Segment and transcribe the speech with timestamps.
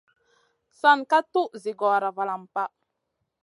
[0.79, 2.63] San ka tuʼ zi gora valam pa.